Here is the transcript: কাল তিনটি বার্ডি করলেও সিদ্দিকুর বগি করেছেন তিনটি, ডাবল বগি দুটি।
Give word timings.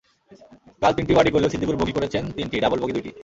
কাল 0.81 0.91
তিনটি 0.97 1.13
বার্ডি 1.15 1.31
করলেও 1.31 1.51
সিদ্দিকুর 1.53 1.79
বগি 1.81 1.93
করেছেন 1.97 2.23
তিনটি, 2.37 2.55
ডাবল 2.59 2.79
বগি 2.81 2.93
দুটি। 2.97 3.11